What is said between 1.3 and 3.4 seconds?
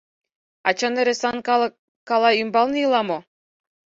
калык калай ӱмбалне ила мо?